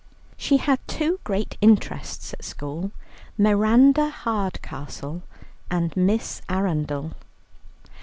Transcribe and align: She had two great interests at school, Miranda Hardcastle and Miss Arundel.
She 0.35 0.57
had 0.57 0.79
two 0.87 1.19
great 1.23 1.57
interests 1.61 2.33
at 2.33 2.43
school, 2.43 2.91
Miranda 3.37 4.09
Hardcastle 4.09 5.21
and 5.69 5.95
Miss 5.95 6.41
Arundel. 6.49 7.11